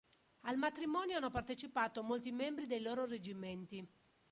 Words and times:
Al 0.45 0.57
matrimonio 0.57 1.17
hanno 1.17 1.29
partecipato 1.29 2.01
molti 2.01 2.31
membri 2.31 2.65
dei 2.65 2.81
loro 2.81 3.05
reggimenti. 3.05 3.87